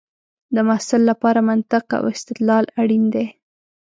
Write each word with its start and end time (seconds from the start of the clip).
د 0.55 0.57
محصل 0.69 1.01
لپاره 1.11 1.39
منطق 1.49 1.85
او 1.97 2.03
استدلال 2.15 2.65
اړین 2.81 3.03
دی. 3.13 3.27